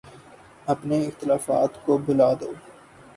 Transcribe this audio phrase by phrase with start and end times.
[0.65, 2.51] اپنے اختلافات کو بھلا دو۔